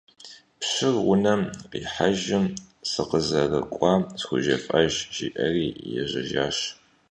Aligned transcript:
Пщыр 0.59 0.95
унэм 1.11 1.41
къихьэжым 1.71 2.45
сыкъызэрыкӀуар 2.89 4.01
схужефӏэж, 4.19 4.93
жиӀэри 5.15 5.67
ежьэжащ. 6.01 6.57